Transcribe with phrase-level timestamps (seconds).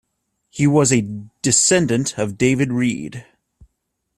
[0.49, 1.07] He was a
[1.43, 3.23] descendant of David Reed.